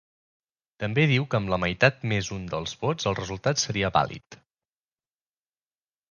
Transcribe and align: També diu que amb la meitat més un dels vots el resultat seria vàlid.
També 0.83 1.01
diu 1.09 1.25
que 1.33 1.39
amb 1.41 1.51
la 1.53 1.59
meitat 1.63 1.99
més 2.13 2.29
un 2.37 2.47
dels 2.53 2.73
vots 2.85 3.09
el 3.11 3.17
resultat 3.19 3.61
seria 3.65 3.91
vàlid. 3.99 4.39